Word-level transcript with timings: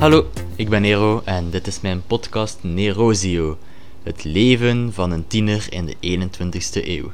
Hallo, 0.00 0.26
ik 0.56 0.68
ben 0.68 0.82
Nero 0.82 1.22
en 1.24 1.50
dit 1.50 1.66
is 1.66 1.80
mijn 1.80 2.02
podcast 2.06 2.58
Nerozio. 2.60 3.58
Het 4.02 4.24
leven 4.24 4.92
van 4.92 5.10
een 5.10 5.26
tiener 5.26 5.66
in 5.70 5.86
de 5.86 6.18
21ste 6.18 6.86
eeuw. 6.86 7.10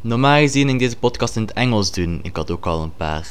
Normaal 0.00 0.38
gezien 0.38 0.68
ik 0.68 0.78
deze 0.78 0.96
podcast 0.96 1.36
in 1.36 1.42
het 1.42 1.52
Engels 1.52 1.92
doen. 1.92 2.20
Ik 2.22 2.36
had 2.36 2.50
ook 2.50 2.66
al 2.66 2.82
een 2.82 2.96
paar 2.96 3.28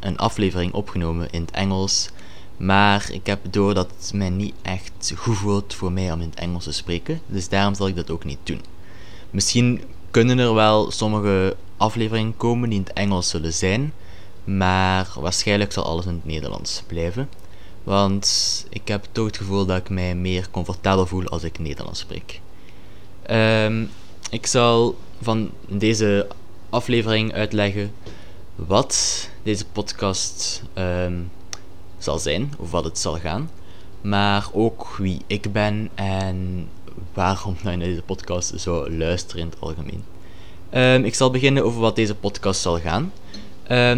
een 0.00 0.16
aflevering 0.16 0.72
opgenomen 0.72 1.30
in 1.30 1.40
het 1.40 1.50
Engels. 1.50 2.08
Maar 2.56 3.08
ik 3.12 3.26
heb 3.26 3.40
door 3.50 3.74
dat 3.74 3.90
het 3.98 4.12
mij 4.14 4.30
niet 4.30 4.54
echt 4.62 5.12
goed 5.16 5.36
voelt 5.36 5.74
voor 5.74 5.92
mij 5.92 6.12
om 6.12 6.20
in 6.20 6.30
het 6.30 6.38
Engels 6.38 6.64
te 6.64 6.72
spreken. 6.72 7.20
Dus 7.26 7.48
daarom 7.48 7.74
zal 7.74 7.88
ik 7.88 7.96
dat 7.96 8.10
ook 8.10 8.24
niet 8.24 8.40
doen. 8.42 8.60
Misschien 9.30 9.82
kunnen 10.10 10.38
er 10.38 10.54
wel 10.54 10.90
sommige 10.90 11.56
afleveringen 11.76 12.36
komen 12.36 12.68
die 12.68 12.78
in 12.78 12.84
het 12.84 12.94
Engels 12.94 13.28
zullen 13.28 13.52
zijn. 13.52 13.92
Maar 14.44 15.08
waarschijnlijk 15.20 15.72
zal 15.72 15.84
alles 15.84 16.06
in 16.06 16.14
het 16.14 16.24
Nederlands 16.24 16.82
blijven. 16.86 17.28
Want 17.88 18.66
ik 18.68 18.88
heb 18.88 19.06
toch 19.12 19.26
het 19.26 19.36
gevoel 19.36 19.66
dat 19.66 19.76
ik 19.76 19.88
mij 19.88 20.14
meer 20.14 20.50
comfortabel 20.50 21.06
voel 21.06 21.26
als 21.26 21.42
ik 21.42 21.58
Nederlands 21.58 22.00
spreek. 22.00 22.40
Ehm, 23.22 23.84
ik 24.30 24.46
zal 24.46 24.98
van 25.22 25.50
deze 25.68 26.26
aflevering 26.70 27.32
uitleggen 27.32 27.92
wat 28.54 29.28
deze 29.42 29.64
podcast 29.66 30.62
ehm, 30.72 31.14
zal 31.98 32.18
zijn, 32.18 32.52
of 32.58 32.70
wat 32.70 32.84
het 32.84 32.98
zal 32.98 33.18
gaan. 33.18 33.50
Maar 34.00 34.48
ook 34.52 34.96
wie 34.96 35.20
ik 35.26 35.52
ben 35.52 35.90
en 35.94 36.68
waarom 37.14 37.56
je 37.58 37.64
naar 37.64 37.78
deze 37.78 38.02
podcast 38.02 38.52
zou 38.56 38.96
luisteren 38.96 39.42
in 39.42 39.48
het 39.48 39.60
algemeen. 39.60 40.04
Ehm, 40.70 41.04
ik 41.04 41.14
zal 41.14 41.30
beginnen 41.30 41.64
over 41.64 41.80
wat 41.80 41.96
deze 41.96 42.14
podcast 42.14 42.60
zal 42.60 42.80
gaan. 42.80 43.12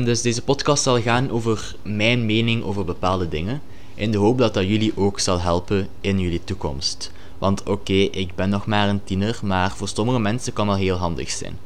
dus 0.04 0.22
deze 0.22 0.42
podcast 0.42 0.82
zal 0.82 1.00
gaan 1.00 1.30
over 1.30 1.76
mijn 1.82 2.26
mening 2.26 2.64
over 2.64 2.84
bepaalde 2.84 3.28
dingen 3.28 3.62
in 4.00 4.10
de 4.10 4.18
hoop 4.18 4.38
dat 4.38 4.54
dat 4.54 4.66
jullie 4.66 4.92
ook 4.96 5.20
zal 5.20 5.40
helpen 5.40 5.88
in 6.00 6.20
jullie 6.20 6.44
toekomst. 6.44 7.12
Want 7.38 7.62
oké, 7.62 7.92
ik 7.92 8.34
ben 8.34 8.48
nog 8.48 8.66
maar 8.66 8.88
een 8.88 9.04
tiener, 9.04 9.40
maar 9.42 9.70
voor 9.70 9.88
sommige 9.88 10.18
mensen 10.18 10.52
kan 10.52 10.66
dat 10.66 10.76
heel 10.76 10.96
handig 10.96 11.30
zijn. 11.30 11.58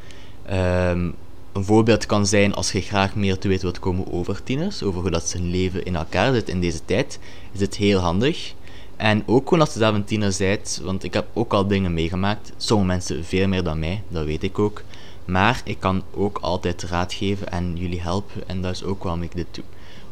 Ehm, 0.47 1.11
een 1.53 1.65
voorbeeld 1.65 2.07
kan 2.07 2.27
zijn 2.27 2.55
als 2.55 2.73
je 2.73 2.81
graag 2.81 3.15
meer 3.15 3.39
te 3.39 3.49
weten 3.49 3.62
wilt 3.62 3.79
komen 3.79 4.12
over 4.12 4.43
tieners, 4.43 4.83
over 4.83 5.01
hoe 5.01 5.11
dat 5.11 5.29
zijn 5.29 5.51
leven 5.51 5.85
in 5.85 5.97
elkaar 5.97 6.35
zit 6.35 6.49
in 6.49 6.61
deze 6.61 6.85
tijd, 6.85 7.19
is 7.53 7.61
het 7.61 7.77
heel 7.77 7.99
handig. 7.99 8.55
En 8.97 9.23
ook 9.27 9.45
gewoon 9.45 9.61
als 9.61 9.73
je 9.73 9.79
zelf 9.79 9.95
een 9.95 10.05
tiener 10.05 10.35
bent, 10.39 10.81
want 10.85 11.05
ik 11.05 11.15
heb 11.15 11.27
ook 11.33 11.53
al 11.53 11.67
dingen 11.67 11.95
meegemaakt. 11.95 12.53
Sommige 12.57 12.89
mensen 12.89 13.25
veel 13.25 13.49
meer 13.49 13.62
dan 13.62 13.79
mij, 13.79 14.03
dat 14.09 14.25
weet 14.25 14.43
ik 14.43 14.59
ook. 14.59 14.83
Maar 15.25 15.61
ik 15.64 15.80
kan 15.80 16.03
ook 16.14 16.39
altijd 16.39 16.83
raad 16.83 17.12
geven 17.12 17.48
en 17.48 17.77
jullie 17.77 18.00
helpen 18.00 18.48
en 18.48 18.62
dat 18.62 18.72
is 18.72 18.84
ook 18.84 19.03
waarom 19.03 19.22
ik 19.22 19.34
dit 19.34 19.47
doe 19.50 19.64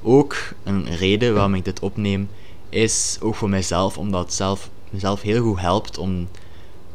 ook 0.02 0.36
een 0.62 0.96
reden 0.96 1.34
waarom 1.34 1.54
ik 1.54 1.64
dit 1.64 1.80
opneem, 1.80 2.28
is 2.68 3.18
ook 3.20 3.34
voor 3.34 3.48
mijzelf, 3.48 3.98
omdat 3.98 4.24
het 4.24 4.34
zelf, 4.34 4.70
mezelf 4.90 5.22
heel 5.22 5.42
goed 5.42 5.60
helpt 5.60 5.98
om 5.98 6.28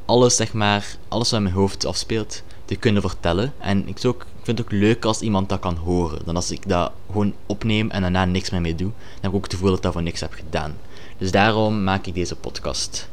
alles, 0.06 0.36
zeg 0.36 0.54
maar, 0.54 0.98
alles 1.08 1.30
wat 1.30 1.40
in 1.40 1.44
mijn 1.44 1.56
hoofd 1.56 1.86
afspeelt, 1.86 2.44
te 2.66 2.76
kunnen 2.76 3.02
vertellen. 3.02 3.54
En 3.58 3.88
ik, 3.88 4.04
ik 4.04 4.26
vind 4.42 4.58
het 4.58 4.62
ook 4.62 4.72
leuk 4.72 5.06
als 5.06 5.22
iemand 5.22 5.50
dat 5.50 5.60
kan 5.60 5.76
horen, 5.76 6.22
dan 6.26 6.36
als 6.36 6.52
ik 6.52 6.68
dat 6.68 6.92
gewoon 7.08 7.34
opneem 7.46 7.90
en 7.90 8.02
daarna 8.02 8.26
niks 8.26 8.50
meer 8.50 8.62
mee 8.62 8.76
doe, 8.76 8.90
dan 8.90 9.22
heb 9.22 9.30
ik 9.30 9.38
ook 9.38 9.44
het 9.44 9.54
gevoel 9.54 9.68
dat 9.68 9.78
ik 9.78 9.84
daarvoor 9.84 10.04
niks 10.04 10.20
heb 10.20 10.34
gedaan. 10.34 10.76
Dus 11.18 11.32
daarom 11.32 11.84
maak 11.84 12.06
ik 12.06 12.14
deze 12.14 12.36
podcast. 12.36 13.10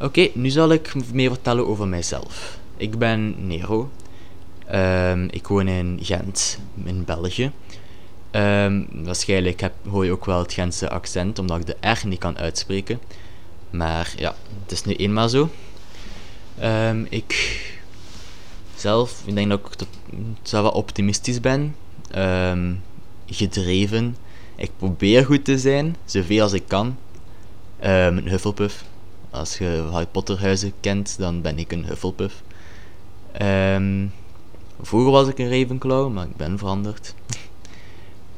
Oké, 0.00 0.28
nu 0.34 0.50
zal 0.50 0.72
ik 0.72 1.12
meer 1.12 1.30
vertellen 1.30 1.66
over 1.66 1.88
mijzelf. 1.88 2.58
Ik 2.76 2.98
ben 2.98 3.46
Nero. 3.46 3.90
Um, 4.74 5.28
ik 5.30 5.46
woon 5.46 5.68
in 5.68 5.98
Gent, 6.02 6.58
in 6.84 7.04
België. 7.04 7.50
Um, 8.30 8.88
waarschijnlijk 9.04 9.60
heb, 9.60 9.72
hoor 9.88 10.04
je 10.04 10.10
ook 10.10 10.24
wel 10.24 10.38
het 10.38 10.52
Gentse 10.52 10.90
accent, 10.90 11.38
omdat 11.38 11.58
ik 11.58 11.66
de 11.66 11.88
R 11.88 12.06
niet 12.06 12.18
kan 12.18 12.38
uitspreken. 12.38 13.00
Maar 13.70 14.12
ja, 14.16 14.34
het 14.62 14.72
is 14.72 14.84
nu 14.84 14.94
eenmaal 14.94 15.28
zo. 15.28 15.50
Um, 16.62 17.06
ik 17.10 17.60
zelf, 18.74 19.22
ik 19.24 19.34
denk 19.34 19.48
dat 19.48 19.60
ik 19.70 20.50
wel 20.50 20.70
optimistisch 20.70 21.40
ben. 21.40 21.76
Gedreven. 23.26 24.16
Ik 24.56 24.70
probeer 24.76 25.24
goed 25.24 25.44
te 25.44 25.58
zijn, 25.58 25.96
zoveel 26.04 26.42
als 26.42 26.52
ik 26.52 26.64
kan. 26.66 26.96
een 27.78 28.28
Hufflepuff. 28.28 28.84
Als 29.30 29.58
je 29.58 29.88
Harry 29.90 30.06
Potter 30.06 30.40
huizen 30.40 30.72
kent, 30.80 31.18
dan 31.18 31.40
ben 31.40 31.58
ik 31.58 31.72
een 31.72 31.84
Hufflepuff. 31.84 32.42
Vroeger 34.80 35.10
was 35.10 35.28
ik 35.28 35.38
een 35.38 35.60
Ravenclaw, 35.60 36.12
maar 36.12 36.26
ik 36.26 36.36
ben 36.36 36.58
veranderd. 36.58 37.14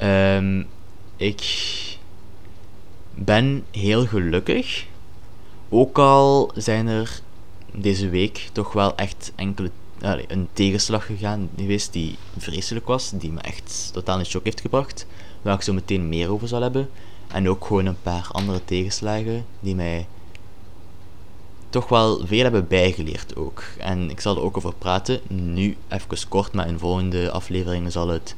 Um, 0.02 0.66
ik 1.16 1.42
ben 3.14 3.64
heel 3.70 4.06
gelukkig. 4.06 4.86
Ook 5.68 5.98
al 5.98 6.50
zijn 6.54 6.86
er 6.86 7.20
deze 7.72 8.08
week 8.08 8.48
toch 8.52 8.72
wel 8.72 8.96
echt 8.96 9.32
enkele 9.34 9.70
een 10.26 10.48
tegenslag 10.52 11.06
gegaan 11.06 11.48
geweest 11.56 11.92
die 11.92 12.16
vreselijk 12.36 12.86
was, 12.86 13.10
die 13.10 13.32
me 13.32 13.40
echt 13.40 13.90
totaal 13.92 14.18
in 14.18 14.24
shock 14.24 14.44
heeft 14.44 14.60
gebracht, 14.60 15.06
waar 15.42 15.54
ik 15.54 15.62
zo 15.62 15.72
meteen 15.72 16.08
meer 16.08 16.30
over 16.30 16.48
zal 16.48 16.62
hebben. 16.62 16.88
En 17.28 17.48
ook 17.48 17.64
gewoon 17.64 17.86
een 17.86 18.02
paar 18.02 18.28
andere 18.32 18.64
tegenslagen 18.64 19.46
die 19.60 19.74
mij 19.74 20.06
toch 21.74 21.88
wel 21.88 22.26
veel 22.26 22.42
hebben 22.42 22.68
bijgeleerd 22.68 23.36
ook. 23.36 23.62
En 23.78 24.10
ik 24.10 24.20
zal 24.20 24.36
er 24.36 24.42
ook 24.42 24.56
over 24.56 24.74
praten, 24.74 25.20
nu 25.28 25.76
even 25.88 26.28
kort, 26.28 26.52
maar 26.52 26.68
in 26.68 26.78
volgende 26.78 27.30
afleveringen 27.30 27.92
zal 27.92 28.08
het 28.08 28.34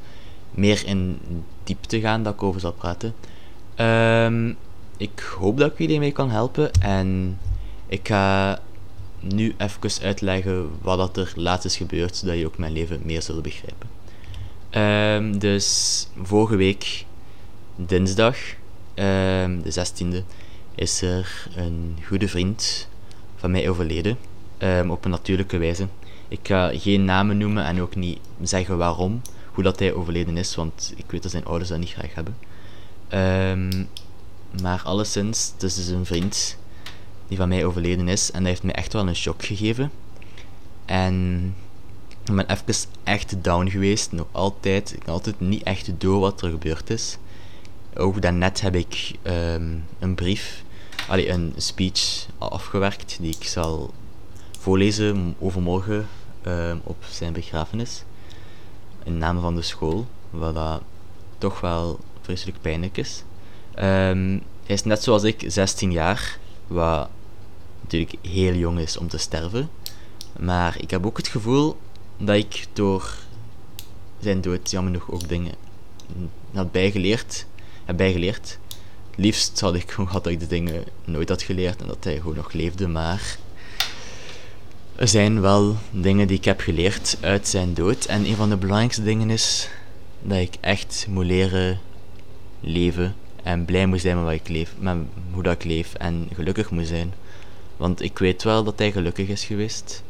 meer 0.51 0.85
in 0.85 1.19
diepte 1.63 1.99
gaan 1.99 2.23
dat 2.23 2.33
ik 2.33 2.43
over 2.43 2.59
zal 2.59 2.71
praten. 2.71 3.13
Um, 3.79 4.57
ik 4.97 5.19
hoop 5.39 5.57
dat 5.57 5.71
ik 5.71 5.77
jullie 5.77 5.99
mee 5.99 6.11
kan 6.11 6.29
helpen 6.29 6.71
en 6.71 7.39
ik 7.87 8.07
ga 8.07 8.59
nu 9.19 9.55
even 9.57 10.03
uitleggen 10.03 10.69
wat 10.81 10.97
dat 10.97 11.17
er 11.17 11.33
laatst 11.35 11.65
is 11.65 11.77
gebeurd, 11.77 12.15
zodat 12.15 12.37
je 12.37 12.45
ook 12.45 12.57
mijn 12.57 12.73
leven 12.73 12.99
meer 13.03 13.21
zult 13.21 13.41
begrijpen. 13.41 13.89
Um, 14.71 15.39
dus 15.39 16.07
vorige 16.21 16.55
week, 16.55 17.05
dinsdag, 17.75 18.37
um, 18.95 19.61
de 19.63 19.73
16e, 19.73 20.23
is 20.75 21.01
er 21.01 21.47
een 21.55 21.97
goede 22.07 22.27
vriend 22.27 22.87
van 23.37 23.51
mij 23.51 23.69
overleden. 23.69 24.17
op 24.87 25.05
een 25.05 25.11
natuurlijke 25.11 25.57
wijze. 25.57 25.87
Ik 26.27 26.39
ga 26.43 26.71
geen 26.77 27.05
namen 27.05 27.37
noemen 27.37 27.65
en 27.65 27.81
ook 27.81 27.95
niet 27.95 28.19
zeggen 28.41 28.77
waarom 28.77 29.21
hoe 29.51 29.63
dat 29.63 29.79
hij 29.79 29.93
overleden 29.93 30.37
is, 30.37 30.55
want 30.55 30.93
ik 30.95 31.05
weet 31.07 31.21
dat 31.21 31.31
zijn 31.31 31.45
ouders 31.45 31.69
dat 31.69 31.79
niet 31.79 31.89
graag 31.89 32.13
hebben. 32.13 32.37
Um, 33.09 33.87
maar 34.61 34.81
alleszins, 34.83 35.51
het 35.53 35.63
is 35.63 35.75
dus 35.75 35.87
een 35.87 36.05
vriend 36.05 36.57
die 37.27 37.37
van 37.37 37.49
mij 37.49 37.65
overleden 37.65 38.07
is 38.07 38.31
en 38.31 38.39
dat 38.39 38.47
heeft 38.47 38.63
mij 38.63 38.73
echt 38.73 38.93
wel 38.93 39.07
een 39.07 39.15
shock 39.15 39.45
gegeven. 39.45 39.91
En 40.85 41.55
ik 42.25 42.35
ben 42.35 42.49
even 42.51 42.89
echt 43.03 43.43
down 43.43 43.69
geweest, 43.69 44.11
nog 44.11 44.27
altijd. 44.31 44.93
Ik 44.93 44.99
kan 44.99 45.13
altijd 45.13 45.39
niet 45.39 45.63
echt 45.63 45.91
door 45.97 46.19
wat 46.19 46.41
er 46.41 46.49
gebeurd 46.49 46.89
is. 46.89 47.17
Ook 47.95 48.21
daarnet 48.21 48.61
heb 48.61 48.75
ik 48.75 49.11
um, 49.23 49.85
een 49.99 50.15
brief, 50.15 50.63
allee, 51.07 51.29
een 51.29 51.53
speech 51.57 52.25
afgewerkt 52.37 53.17
die 53.21 53.35
ik 53.39 53.43
zal 53.43 53.93
voorlezen 54.59 55.35
overmorgen 55.39 56.07
um, 56.45 56.81
op 56.83 57.03
zijn 57.09 57.33
begrafenis 57.33 58.03
in 59.03 59.17
naam 59.17 59.39
van 59.39 59.55
de 59.55 59.61
school, 59.61 60.07
wat 60.29 60.53
dat 60.53 60.81
toch 61.37 61.59
wel 61.59 61.99
vreselijk 62.21 62.61
pijnlijk 62.61 62.97
is. 62.97 63.23
Um, 63.75 64.43
hij 64.65 64.75
is 64.75 64.83
net 64.83 65.03
zoals 65.03 65.23
ik 65.23 65.43
16 65.47 65.91
jaar, 65.91 66.39
wat 66.67 67.09
natuurlijk 67.81 68.15
heel 68.21 68.53
jong 68.53 68.79
is 68.79 68.97
om 68.97 69.07
te 69.07 69.17
sterven. 69.17 69.69
Maar 70.39 70.81
ik 70.81 70.89
heb 70.89 71.05
ook 71.05 71.17
het 71.17 71.27
gevoel 71.27 71.77
dat 72.17 72.35
ik 72.35 72.67
door 72.73 73.17
zijn 74.19 74.41
dood 74.41 74.71
jammer 74.71 74.93
genoeg 74.93 75.11
ook 75.11 75.27
dingen 75.27 75.53
had. 76.53 76.67
Heb 77.85 77.97
bijgeleerd. 77.97 78.59
Liefst 79.19 79.59
had 79.59 79.75
ik 79.75 79.91
gehad 79.91 80.23
dat 80.23 80.33
ik 80.33 80.39
de 80.39 80.47
dingen 80.47 80.83
nooit 81.05 81.29
had 81.29 81.41
geleerd 81.41 81.81
en 81.81 81.87
dat 81.87 82.03
hij 82.03 82.15
gewoon 82.15 82.35
nog 82.35 82.51
leefde, 82.51 82.87
maar 82.87 83.37
er 84.95 85.07
zijn 85.07 85.41
wel 85.41 85.75
dingen 85.91 86.27
die 86.27 86.37
ik 86.37 86.45
heb 86.45 86.59
geleerd 86.59 87.17
uit 87.21 87.47
zijn 87.47 87.73
dood. 87.73 88.05
En 88.05 88.25
een 88.25 88.35
van 88.35 88.49
de 88.49 88.57
belangrijkste 88.57 89.03
dingen 89.03 89.29
is 89.29 89.69
dat 90.21 90.37
ik 90.37 90.55
echt 90.59 91.05
moet 91.09 91.25
leren 91.25 91.79
leven. 92.59 93.15
En 93.43 93.65
blij 93.65 93.85
moet 93.85 94.01
zijn 94.01 94.15
met, 94.15 94.25
wat 94.25 94.33
ik 94.33 94.47
leef, 94.47 94.73
met 94.79 94.97
hoe 95.31 95.43
dat 95.43 95.53
ik 95.53 95.63
leef. 95.63 95.93
En 95.93 96.29
gelukkig 96.33 96.69
moet 96.69 96.87
zijn. 96.87 97.13
Want 97.77 98.01
ik 98.01 98.17
weet 98.17 98.43
wel 98.43 98.63
dat 98.63 98.79
hij 98.79 98.91
gelukkig 98.91 99.27
is 99.27 99.45
geweest. 99.45 100.03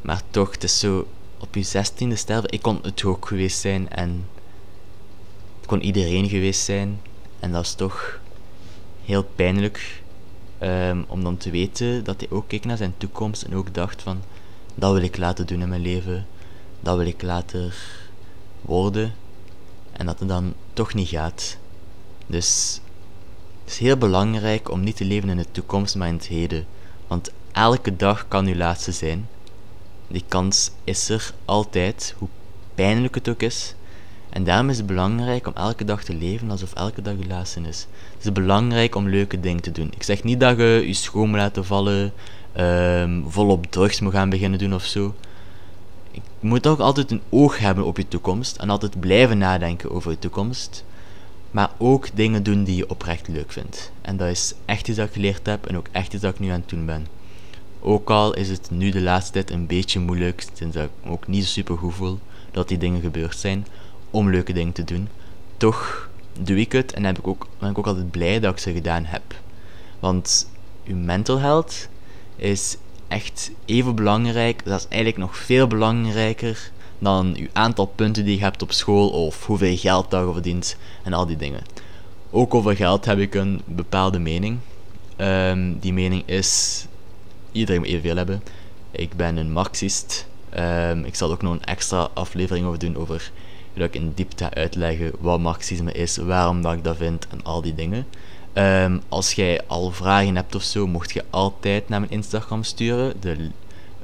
Maar 0.00 0.22
toch, 0.30 0.52
het 0.52 0.64
is 0.64 0.78
zo 0.78 1.06
op 1.38 1.54
je 1.54 1.62
zestiende 1.62 2.16
sterven. 2.16 2.52
Ik 2.52 2.62
kon 2.62 2.78
het 2.82 3.04
ook 3.04 3.26
geweest 3.26 3.58
zijn. 3.58 3.90
En 3.90 4.28
het 5.58 5.66
kon 5.66 5.82
iedereen 5.82 6.28
geweest 6.28 6.64
zijn. 6.64 7.00
En 7.40 7.52
dat 7.52 7.64
is 7.64 7.74
toch 7.74 8.20
heel 9.06 9.24
pijnlijk 9.24 10.04
Um, 10.60 11.04
om 11.08 11.22
dan 11.24 11.36
te 11.36 11.50
weten 11.50 12.04
dat 12.04 12.20
hij 12.20 12.30
ook 12.30 12.48
keek 12.48 12.64
naar 12.64 12.76
zijn 12.76 12.94
toekomst 12.96 13.42
en 13.42 13.54
ook 13.54 13.74
dacht 13.74 14.02
van 14.02 14.22
dat 14.74 14.92
wil 14.92 15.02
ik 15.02 15.16
laten 15.16 15.46
doen 15.46 15.60
in 15.60 15.68
mijn 15.68 15.80
leven, 15.80 16.26
dat 16.80 16.96
wil 16.96 17.06
ik 17.06 17.22
later 17.22 17.76
worden 18.60 19.14
en 19.92 20.06
dat 20.06 20.18
het 20.18 20.28
dan 20.28 20.54
toch 20.72 20.94
niet 20.94 21.08
gaat. 21.08 21.56
Dus 22.26 22.80
Het 23.66 23.74
is 23.74 23.80
heel 23.80 23.96
belangrijk 23.96 24.70
om 24.70 24.80
niet 24.80 24.96
te 24.96 25.04
leven 25.04 25.28
in 25.28 25.36
de 25.36 25.46
toekomst, 25.50 25.94
maar 25.94 26.08
in 26.08 26.14
het 26.14 26.26
heden. 26.26 26.66
Want 27.06 27.32
elke 27.52 27.96
dag 27.96 28.28
kan 28.28 28.46
uw 28.46 28.54
laatste 28.54 28.92
zijn. 28.92 29.28
Die 30.08 30.24
kans 30.28 30.70
is 30.84 31.08
er 31.08 31.32
altijd, 31.44 32.14
hoe 32.18 32.28
pijnlijk 32.74 33.14
het 33.14 33.28
ook 33.28 33.42
is. 33.42 33.74
En 34.36 34.44
daarom 34.44 34.70
is 34.70 34.76
het 34.76 34.86
belangrijk 34.86 35.46
om 35.46 35.52
elke 35.54 35.84
dag 35.84 36.04
te 36.04 36.14
leven 36.14 36.50
alsof 36.50 36.72
elke 36.72 37.02
dag 37.02 37.14
uw 37.14 37.28
laatste 37.28 37.60
is. 37.60 37.86
Het 38.14 38.24
is 38.24 38.32
belangrijk 38.32 38.94
om 38.94 39.08
leuke 39.08 39.40
dingen 39.40 39.62
te 39.62 39.72
doen. 39.72 39.90
Ik 39.94 40.02
zeg 40.02 40.22
niet 40.22 40.40
dat 40.40 40.56
je 40.56 40.82
je 40.86 40.92
schoon 40.92 41.28
moet 41.28 41.38
laten 41.38 41.64
vallen, 41.64 42.12
um, 42.56 43.24
volop 43.28 43.66
drugs 43.70 44.00
moet 44.00 44.12
gaan 44.12 44.30
beginnen 44.30 44.58
doen 44.58 44.74
of 44.74 44.84
zo. 44.84 45.14
Je 46.10 46.20
moet 46.40 46.66
ook 46.66 46.78
altijd 46.78 47.10
een 47.10 47.22
oog 47.28 47.58
hebben 47.58 47.84
op 47.84 47.96
je 47.96 48.08
toekomst 48.08 48.56
en 48.56 48.70
altijd 48.70 49.00
blijven 49.00 49.38
nadenken 49.38 49.90
over 49.90 50.10
je 50.10 50.18
toekomst. 50.18 50.84
Maar 51.50 51.70
ook 51.78 52.08
dingen 52.14 52.42
doen 52.42 52.64
die 52.64 52.76
je 52.76 52.90
oprecht 52.90 53.28
leuk 53.28 53.52
vindt. 53.52 53.92
En 54.02 54.16
dat 54.16 54.28
is 54.28 54.54
echt 54.64 54.88
iets 54.88 54.98
dat 54.98 55.06
ik 55.06 55.12
geleerd 55.12 55.46
heb 55.46 55.66
en 55.66 55.76
ook 55.76 55.88
echt 55.92 56.12
iets 56.12 56.22
dat 56.22 56.34
ik 56.34 56.40
nu 56.40 56.48
aan 56.48 56.60
het 56.60 56.68
doen 56.68 56.86
ben. 56.86 57.06
Ook 57.80 58.10
al 58.10 58.34
is 58.34 58.48
het 58.48 58.70
nu 58.70 58.90
de 58.90 59.00
laatste 59.00 59.32
tijd 59.32 59.50
een 59.50 59.66
beetje 59.66 60.00
moeilijk, 60.00 60.46
sinds 60.52 60.76
ik 60.76 60.88
ook 61.06 61.26
niet 61.26 61.46
super 61.46 61.76
goed 61.76 61.94
voel 61.94 62.18
dat 62.50 62.68
die 62.68 62.78
dingen 62.78 63.00
gebeurd 63.00 63.36
zijn, 63.36 63.66
om 64.16 64.30
leuke 64.30 64.52
dingen 64.52 64.72
te 64.72 64.84
doen. 64.84 65.08
Toch 65.56 66.08
doe 66.40 66.60
ik 66.60 66.72
het 66.72 66.92
en 66.92 67.04
heb 67.04 67.18
ik 67.18 67.26
ook, 67.26 67.46
ben 67.58 67.70
ik 67.70 67.78
ook 67.78 67.86
altijd 67.86 68.10
blij 68.10 68.40
dat 68.40 68.52
ik 68.52 68.58
ze 68.58 68.72
gedaan 68.72 69.04
heb. 69.04 69.22
Want 69.98 70.50
uw 70.86 70.96
mental 70.96 71.38
health 71.38 71.88
is 72.36 72.76
echt 73.08 73.50
even 73.64 73.94
belangrijk, 73.94 74.64
dat 74.64 74.78
is 74.78 74.86
eigenlijk 74.88 75.22
nog 75.22 75.36
veel 75.36 75.66
belangrijker 75.66 76.70
dan 76.98 77.34
uw 77.38 77.48
aantal 77.52 77.86
punten 77.86 78.24
die 78.24 78.36
je 78.36 78.42
hebt 78.42 78.62
op 78.62 78.72
school 78.72 79.08
of 79.08 79.46
hoeveel 79.46 79.76
geld 79.76 80.10
dat 80.10 80.26
je 80.26 80.32
verdient 80.32 80.76
en 81.02 81.12
al 81.12 81.26
die 81.26 81.36
dingen. 81.36 81.60
Ook 82.30 82.54
over 82.54 82.76
geld 82.76 83.04
heb 83.04 83.18
ik 83.18 83.34
een 83.34 83.60
bepaalde 83.64 84.18
mening. 84.18 84.58
Ehm, 85.16 85.72
die 85.80 85.92
mening 85.92 86.22
is: 86.26 86.84
iedereen 87.52 87.80
moet 87.80 87.90
evenveel 87.90 88.16
hebben. 88.16 88.42
Ik 88.90 89.14
ben 89.16 89.36
een 89.36 89.52
Marxist. 89.52 90.26
Um, 90.58 91.04
ik 91.04 91.14
zal 91.14 91.30
ook 91.30 91.42
nog 91.42 91.52
een 91.52 91.64
extra 91.64 92.08
aflevering 92.14 92.66
over 92.66 92.78
doen 92.78 92.96
over 92.96 93.30
dat 93.76 93.94
ik 93.94 93.94
in 93.94 94.12
diepte 94.14 94.50
uitleggen 94.50 95.12
wat 95.20 95.40
Marxisme 95.40 95.92
is, 95.92 96.16
waarom 96.16 96.62
dat 96.62 96.72
ik 96.72 96.84
dat 96.84 96.96
vind 96.96 97.26
en 97.28 97.42
al 97.42 97.62
die 97.62 97.74
dingen. 97.74 98.06
Um, 98.54 99.02
als 99.08 99.32
jij 99.32 99.60
al 99.66 99.90
vragen 99.90 100.36
hebt 100.36 100.54
of 100.54 100.62
zo, 100.62 100.86
mocht 100.86 101.12
je 101.12 101.24
altijd 101.30 101.88
naar 101.88 102.00
mijn 102.00 102.12
Instagram 102.12 102.62
sturen. 102.62 103.20
De 103.20 103.50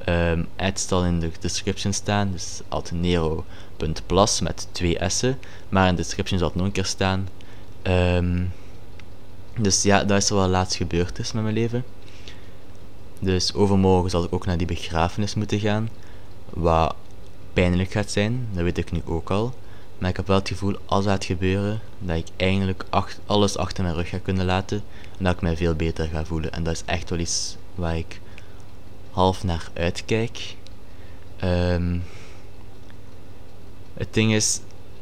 um, 0.09 0.47
ad 0.55 0.79
zal 0.79 1.05
in 1.05 1.19
de 1.19 1.31
description 1.39 1.93
staan, 1.93 2.31
dus 2.31 2.61
altenero.plus 2.67 4.41
met 4.41 4.67
twee 4.71 4.97
s'en. 5.07 5.37
Maar 5.69 5.87
in 5.87 5.95
de 5.95 6.01
description 6.01 6.39
zal 6.39 6.47
het 6.47 6.57
nog 6.57 6.65
een 6.65 6.71
keer 6.71 6.85
staan. 6.85 7.29
Um, 7.83 8.51
dus 9.57 9.83
ja, 9.83 10.03
dat 10.03 10.17
is 10.17 10.29
er 10.29 10.35
wel 10.35 10.47
laatst 10.47 10.75
gebeurd 10.75 11.19
is 11.19 11.31
met 11.31 11.43
mijn 11.43 11.55
leven. 11.55 11.83
Dus 13.19 13.53
overmorgen 13.53 14.09
zal 14.09 14.23
ik 14.23 14.33
ook 14.33 14.45
naar 14.45 14.57
die 14.57 14.67
begrafenis 14.67 15.35
moeten 15.35 15.59
gaan. 15.59 15.89
Wat 16.49 16.95
pijnlijk 17.53 17.91
gaat 17.91 18.11
zijn, 18.11 18.47
dat 18.51 18.63
weet 18.63 18.77
ik 18.77 18.91
nu 18.91 19.01
ook 19.05 19.29
al. 19.29 19.53
Maar 20.03 20.11
ik 20.11 20.17
heb 20.17 20.27
wel 20.27 20.37
het 20.37 20.47
gevoel, 20.47 20.75
als 20.85 21.05
dat 21.05 21.25
gebeuren, 21.25 21.81
dat 21.99 22.17
ik 22.17 22.27
eigenlijk 22.37 22.85
alles 23.25 23.57
achter 23.57 23.83
mijn 23.83 23.95
rug 23.95 24.09
ga 24.09 24.17
kunnen 24.17 24.45
laten. 24.45 24.83
En 25.17 25.23
dat 25.23 25.33
ik 25.33 25.41
mij 25.41 25.57
veel 25.57 25.75
beter 25.75 26.07
ga 26.07 26.25
voelen. 26.25 26.51
En 26.51 26.63
dat 26.63 26.73
is 26.73 26.83
echt 26.85 27.09
wel 27.09 27.19
iets 27.19 27.57
waar 27.75 27.97
ik 27.97 28.19
half 29.11 29.43
naar 29.43 29.69
uitkijk. 29.73 30.55
Um, 31.43 32.03
het 33.93 34.13
ding 34.13 34.33
is, 34.33 34.59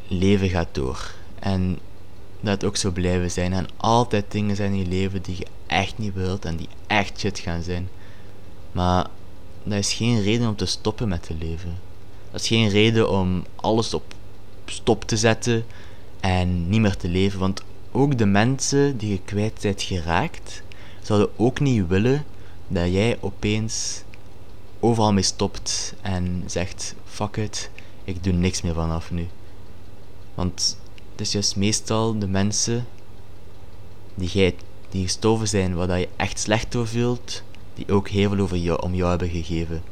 leven 0.08 0.50
gaat 0.50 0.68
door. 0.72 1.12
En 1.40 1.80
dat 2.40 2.64
ook 2.64 2.78
zo 2.78 2.92
blijven 2.92 3.32
zijn. 3.32 3.54
En 3.54 3.68
altijd 3.78 4.32
dingen 4.32 4.56
zijn 4.56 4.72
in 4.72 4.78
je 4.78 4.86
leven 4.86 5.22
die 5.22 5.38
je 5.38 5.48
echt 5.68 5.98
niet 5.98 6.14
wilt 6.14 6.46
en 6.46 6.56
die 6.56 6.70
echt 6.88 7.20
shit 7.20 7.40
gaan 7.40 7.64
zijn. 7.64 7.90
Maar 8.72 9.08
dat 9.64 9.78
is 9.78 9.94
geen 9.94 10.22
reden 10.22 10.48
om 10.48 10.56
te 10.56 10.66
stoppen 10.66 11.08
met 11.08 11.24
te 11.24 11.36
leven. 11.40 11.80
Dat 12.32 12.42
is 12.42 12.48
geen 12.48 12.70
reden 12.70 13.10
om 13.10 13.46
alles 13.56 13.94
op 13.94 14.20
stop 14.66 15.04
te 15.04 15.18
zetten 15.18 15.66
en 16.20 16.70
niet 16.70 16.82
meer 16.82 16.98
te 16.98 17.08
leven. 17.08 17.40
Want 17.40 17.64
ook 17.92 18.18
de 18.18 18.26
mensen 18.26 18.98
die 18.98 19.10
je 19.10 19.22
kwijt 19.26 19.60
bent 19.62 19.82
geraakt, 19.82 20.64
zouden 21.02 21.30
ook 21.36 21.60
niet 21.60 21.88
willen 21.88 22.26
dat 22.68 22.92
jij 22.92 23.18
opeens 23.20 24.04
overal 24.80 25.14
mee 25.14 25.24
stopt 25.24 25.94
en 26.02 26.44
zegt: 26.46 26.96
fuck 27.06 27.38
it, 27.38 27.70
ik 28.04 28.24
doe 28.24 28.34
niks 28.34 28.62
meer 28.62 28.74
vanaf 28.74 29.12
nu. 29.12 29.28
Want 30.34 30.78
het 31.12 31.22
is 31.22 31.32
juist 31.32 31.56
meestal 31.56 32.20
de 32.20 32.28
mensen 32.28 32.86
die, 34.16 34.30
jij, 34.30 34.56
die 34.90 35.04
gestorven 35.04 35.48
zijn, 35.48 35.76
waar 35.76 36.00
je 36.00 36.10
echt 36.16 36.40
slecht 36.40 36.72
door 36.72 36.88
voelt, 36.88 37.44
die 37.74 37.90
ook 37.90 38.10
heel 38.10 38.30
veel 38.30 38.40
over 38.40 38.58
jou, 38.58 38.82
om 38.82 38.94
jou 38.94 39.10
hebben 39.10 39.30
gegeven. 39.30 39.84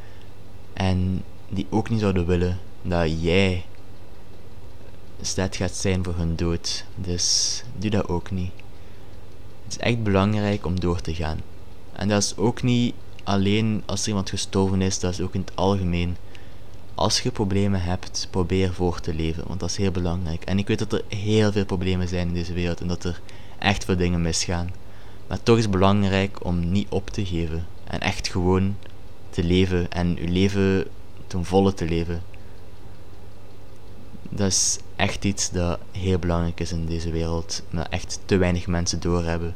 En 0.74 1.24
die 1.50 1.68
ook 1.70 1.90
niet 1.90 2.00
zouden 2.00 2.26
willen 2.26 2.60
dat 2.82 3.22
jij 3.22 3.66
staat 5.22 5.56
gaat 5.56 5.76
zijn 5.76 6.04
voor 6.04 6.16
hun 6.16 6.36
dood. 6.36 6.86
Dus 6.96 7.64
doe 7.78 7.90
dat 7.90 8.08
ook 8.08 8.32
niet. 8.32 8.52
Het 9.64 9.72
is 9.72 9.78
echt 9.78 10.04
belangrijk 10.04 10.66
om 10.66 10.80
door 10.80 11.02
te 11.02 11.14
gaan. 11.14 11.40
En 11.94 12.08
dat 12.08 12.24
is 12.24 12.38
ook 12.38 12.64
niet 12.64 12.94
alleen 13.24 13.84
als 13.86 14.02
er 14.02 14.08
iemand 14.08 14.30
gestorven 14.30 14.82
is, 14.82 15.00
dat 15.00 15.12
is 15.12 15.22
ook 15.22 15.34
in 15.34 15.42
het 15.42 15.56
algemeen. 15.56 16.18
Als 16.96 17.22
je 17.22 17.32
problemen 17.32 17.82
hebt, 17.82 18.28
probeer 18.30 18.74
voor 18.74 19.00
te 19.00 19.14
leven, 19.14 19.44
want 19.48 19.60
dat 19.60 19.70
is 19.70 19.78
heel 19.78 19.92
belangrijk. 19.92 20.44
En 20.44 20.60
ik 20.60 20.68
weet 20.68 20.80
dat 20.80 20.94
er 20.94 21.04
heel 21.08 21.52
veel 21.52 21.66
problemen 21.66 22.08
zijn 22.08 22.28
in 22.28 22.34
deze 22.34 22.54
wereld 22.54 22.82
en 22.82 22.88
dat 22.88 23.04
er 23.04 23.22
echt 23.60 23.86
veel 23.86 23.98
dingen 23.98 24.22
misgaan. 24.22 24.72
Maar 25.28 25.44
toch 25.44 25.58
is 25.58 25.64
het 25.64 25.72
belangrijk 25.72 26.46
om 26.46 26.72
niet 26.72 26.90
op 26.90 27.10
te 27.10 27.26
geven 27.26 27.68
en 27.84 28.00
echt 28.00 28.28
gewoon 28.28 28.76
te 29.30 29.44
leven 29.44 29.92
en 29.92 30.16
je 30.16 30.28
leven 30.28 30.88
ten 31.28 31.46
volle 31.46 31.74
te 31.74 31.86
leven. 31.86 32.22
Dat 34.40 34.48
is 34.48 34.78
echt 34.96 35.26
iets 35.26 35.50
dat 35.50 35.80
heel 35.92 36.20
belangrijk 36.20 36.60
is 36.60 36.72
in 36.72 36.86
deze 36.86 37.12
wereld, 37.12 37.64
maar 37.70 37.88
echt 37.90 38.20
te 38.26 38.38
weinig 38.38 38.68
mensen 38.68 39.00
doorhebben. 39.00 39.56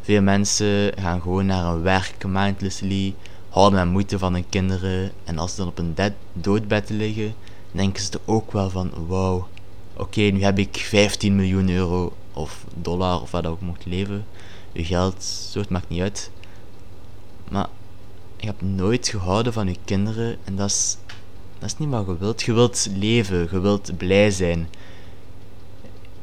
Veel 0.00 0.22
mensen 0.22 0.92
gaan 0.98 1.20
gewoon 1.20 1.46
naar 1.46 1.64
een 1.64 1.82
werk 1.82 2.26
mindlessly, 2.26 3.14
houden 3.48 3.78
met 3.78 3.88
moeite 3.88 4.18
van 4.18 4.32
hun 4.32 4.48
kinderen 4.48 5.12
en 5.24 5.38
als 5.38 5.50
ze 5.50 5.56
dan 5.56 5.66
op 5.66 5.78
een 5.78 5.94
doodbed 6.32 6.90
liggen, 6.90 7.34
denken 7.72 8.02
ze 8.02 8.12
er 8.12 8.20
ook 8.24 8.52
wel 8.52 8.70
van, 8.70 9.06
wauw, 9.06 9.48
oké, 9.96 10.20
nu 10.20 10.42
heb 10.42 10.58
ik 10.58 10.76
15 10.76 11.36
miljoen 11.36 11.70
euro 11.70 12.12
of 12.32 12.64
dollar 12.74 13.20
of 13.20 13.30
wat 13.30 13.46
ook 13.46 13.60
mocht 13.60 13.86
leven. 13.86 14.26
Je 14.72 14.84
geld, 14.84 15.24
zo 15.24 15.58
het 15.58 15.68
maakt 15.68 15.88
niet 15.88 16.00
uit. 16.00 16.30
Maar 17.50 17.68
je 18.36 18.46
hebt 18.46 18.62
nooit 18.62 19.08
gehouden 19.08 19.52
van 19.52 19.68
je 19.68 19.76
kinderen 19.84 20.36
en 20.44 20.56
dat 20.56 20.68
is 20.68 20.96
dat 21.58 21.68
is 21.68 21.78
niet 21.78 21.88
wat 21.88 22.06
je 22.06 22.18
wilt. 22.18 22.42
Je 22.42 22.52
wilt 22.52 22.88
leven, 22.94 23.48
je 23.50 23.60
wilt 23.60 23.96
blij 23.96 24.30
zijn. 24.30 24.68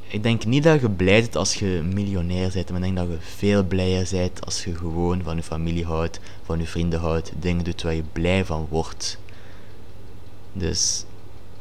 Ik 0.07 0.23
denk 0.23 0.45
niet 0.45 0.63
dat 0.63 0.81
je 0.81 0.89
blij 0.89 1.21
bent 1.21 1.35
als 1.35 1.53
je 1.53 1.81
miljonair 1.93 2.51
bent, 2.53 2.69
maar 2.69 2.77
ik 2.77 2.83
denk 2.83 2.95
dat 2.95 3.07
je 3.07 3.17
veel 3.19 3.63
blijer 3.63 4.07
bent 4.11 4.45
als 4.45 4.63
je 4.63 4.75
gewoon 4.75 5.23
van 5.23 5.35
je 5.35 5.43
familie 5.43 5.85
houdt, 5.85 6.19
van 6.43 6.59
je 6.59 6.65
vrienden 6.65 6.99
houdt, 6.99 7.31
dingen 7.39 7.63
doet 7.63 7.81
waar 7.81 7.93
je 7.93 8.03
blij 8.13 8.45
van 8.45 8.67
wordt. 8.69 9.19
Dus 10.53 11.05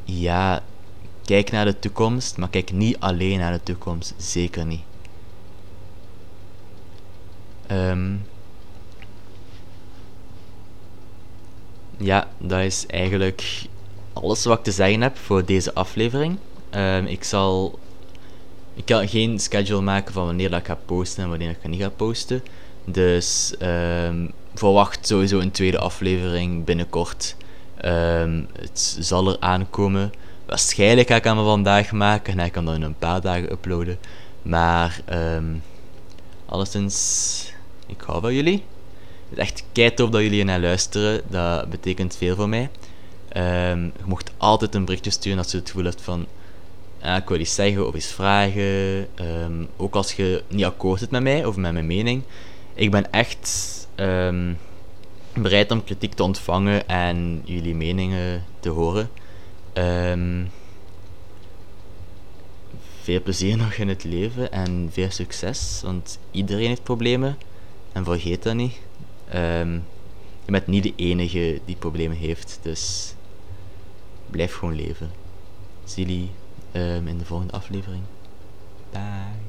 ja, 0.05 0.63
kijk 1.25 1.51
naar 1.51 1.65
de 1.65 1.79
toekomst, 1.79 2.37
maar 2.37 2.49
kijk 2.49 2.73
niet 2.73 2.99
alleen 2.99 3.39
naar 3.39 3.53
de 3.53 3.63
toekomst, 3.63 4.15
zeker 4.17 4.67
niet. 4.67 4.83
Um, 7.71 8.23
ja, 11.99 12.29
dat 12.39 12.61
is 12.61 12.87
eigenlijk 12.87 13.67
alles 14.13 14.45
wat 14.45 14.59
ik 14.59 14.65
te 14.65 14.73
zeggen 14.73 15.01
heb 15.01 15.17
voor 15.17 15.45
deze 15.45 15.75
aflevering. 15.75 16.39
Um, 16.75 17.07
ik 17.07 17.25
zal. 17.25 17.79
Ik 18.75 18.85
kan 18.85 19.09
geen 19.09 19.39
schedule 19.39 19.81
maken 19.81 20.13
van 20.13 20.25
wanneer 20.25 20.51
dat 20.51 20.61
ik 20.61 20.67
ga 20.67 20.79
posten 20.87 21.23
en 21.23 21.29
wanneer 21.29 21.51
ik 21.51 21.69
niet 21.69 21.81
ga 21.81 21.89
posten. 21.89 22.43
Dus 22.85 23.55
um, 23.63 24.33
verwacht 24.55 25.07
sowieso 25.07 25.39
een 25.39 25.51
tweede 25.51 25.79
aflevering 25.79 26.65
binnenkort. 26.65 27.37
Um, 27.85 28.49
het 28.53 28.97
zal 29.01 29.29
er 29.29 29.37
aankomen. 29.41 30.13
Waarschijnlijk 30.47 31.09
ga 31.09 31.17
ik 31.17 31.25
hem 31.25 31.37
vandaag 31.37 31.93
maken 31.93 32.39
en 32.39 32.45
ik 32.45 32.53
kan 32.53 32.65
dan 32.65 32.75
in 32.75 32.83
een 32.83 32.99
paar 32.99 33.21
dagen 33.21 33.53
uploaden. 33.53 33.99
Maar 34.43 35.01
alleszins, 36.47 37.53
ik 37.87 38.01
hou 38.01 38.21
van 38.21 38.35
jullie. 38.35 38.65
Het 39.29 39.39
is 39.39 39.45
echt 39.45 39.64
kei 39.75 39.95
tof 39.95 40.11
dat 40.11 40.23
jullie 40.23 40.45
naar 40.45 40.61
luisteren. 40.61 41.23
Dat 41.29 41.71
betekent 41.71 42.17
veel 42.17 42.37
voor 42.37 42.49
mij. 42.49 42.71
Um, 43.37 43.85
je 43.85 44.05
mocht 44.05 44.33
altijd 44.37 44.75
een 44.75 44.85
berichtje 44.85 45.11
sturen 45.11 45.39
als 45.39 45.51
je 45.51 45.59
het 45.59 45.71
gevoel 45.71 45.85
hebt 45.85 46.03
van... 46.03 46.27
Ah, 47.01 47.17
ik 47.17 47.29
wil 47.29 47.41
iets 47.41 47.55
zeggen 47.55 47.87
of 47.87 47.95
iets 47.95 48.13
vragen. 48.13 49.09
Um, 49.21 49.69
ook 49.77 49.95
als 49.95 50.13
je 50.13 50.43
niet 50.49 50.65
akkoord 50.65 51.01
zit 51.01 51.11
met 51.11 51.23
mij 51.23 51.45
of 51.45 51.57
met 51.57 51.73
mijn 51.73 51.87
mening. 51.87 52.23
Ik 52.75 52.91
ben 52.91 53.13
echt 53.13 53.49
um, 53.97 54.59
bereid 55.33 55.71
om 55.71 55.85
kritiek 55.85 56.15
te 56.15 56.23
ontvangen 56.23 56.89
en 56.89 57.43
jullie 57.45 57.75
meningen 57.75 58.45
te 58.61 58.69
horen. 58.69 59.11
veel 63.03 63.23
plezier 63.23 63.57
nog 63.65 63.73
in 63.73 63.89
het 63.89 64.05
leven 64.05 64.53
en 64.53 64.89
veel 64.93 65.11
succes, 65.11 65.81
want 65.85 66.19
iedereen 66.31 66.69
heeft 66.69 66.83
problemen. 66.83 67.39
En 67.93 68.05
vergeet 68.05 68.43
dat 68.43 68.55
niet. 68.55 68.84
Ehm, 69.35 69.73
je 70.45 70.51
bent 70.53 70.67
niet 70.67 70.83
de 70.83 70.93
enige 70.97 71.61
die 71.65 71.77
problemen 71.77 72.17
heeft, 72.17 72.59
dus 72.63 73.15
blijf 74.31 74.55
gewoon 74.55 74.75
leven. 74.75 75.11
Zie 75.85 76.07
jullie 76.07 76.31
ehm, 76.73 77.07
in 77.07 77.19
de 77.19 77.25
volgende 77.25 77.53
aflevering. 77.53 78.03
Bye. 78.91 79.43